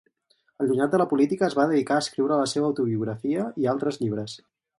Allunyat 0.63 0.95
de 0.95 0.99
la 1.01 1.05
política 1.11 1.45
es 1.47 1.57
va 1.59 1.65
dedicar 1.73 1.99
a 1.99 2.03
escriure 2.05 2.41
la 2.41 2.49
seva 2.55 2.71
autobiografia 2.71 3.45
i 3.65 3.71
altres 3.77 4.03
llibres. 4.03 4.37